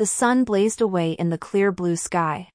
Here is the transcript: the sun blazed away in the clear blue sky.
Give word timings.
the 0.00 0.06
sun 0.06 0.44
blazed 0.44 0.80
away 0.80 1.12
in 1.12 1.28
the 1.28 1.36
clear 1.36 1.70
blue 1.70 1.94
sky. 1.94 2.48